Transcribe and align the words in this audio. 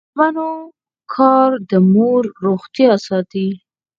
د 0.03 0.03
میرمنو 0.07 0.49
کار 1.15 1.49
د 1.69 1.71
مور 1.93 2.23
روغتیا 2.45 2.91
ساتي. 3.07 3.47